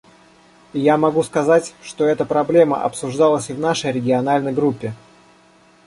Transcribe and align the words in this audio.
И 0.73 0.79
я 0.79 0.97
могу 0.97 1.21
сказать, 1.21 1.75
что 1.83 2.05
эта 2.05 2.25
проблема 2.25 2.81
обсуждалась 2.83 3.51
и 3.51 3.53
в 3.53 3.59
нашей 3.59 3.91
региональной 3.91 4.51
группе. 4.51 4.95